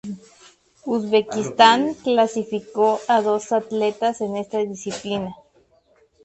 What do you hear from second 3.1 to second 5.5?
dos atletas en esta disciplina.